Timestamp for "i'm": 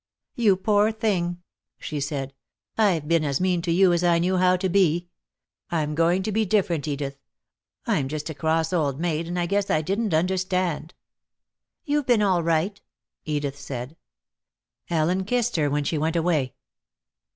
5.69-5.93, 7.85-8.07